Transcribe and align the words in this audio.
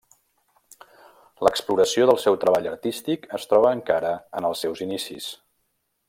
L'exploració 1.47 2.07
del 2.11 2.19
seu 2.25 2.39
treball 2.45 2.69
artístic 2.71 3.29
es 3.41 3.47
troba 3.51 3.75
encara 3.81 4.15
en 4.41 4.49
els 4.53 4.65
seus 4.67 4.83
inicis. 4.91 5.29